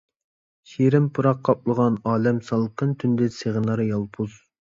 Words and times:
شېرىن 0.69 1.09
پۇراق 1.17 1.43
قاپلىغان 1.49 1.99
ئالەم، 2.13 2.41
سالقىن 2.49 2.97
تۈندە 3.03 3.31
سېغىنار 3.39 3.87
يالپۇز. 3.93 4.43